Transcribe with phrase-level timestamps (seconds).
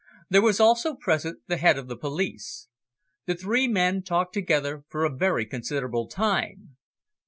[0.31, 2.67] There was also present the Head of the Police.
[3.27, 6.75] The three men talked together for a very considerable time.